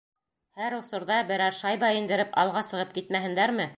Һәр 0.61 0.75
осорҙа 0.77 1.17
берәр 1.33 1.55
шайба 1.59 1.91
индереп, 1.99 2.33
алға 2.45 2.65
сығып 2.71 2.97
китмәһендәрме... 2.97 3.69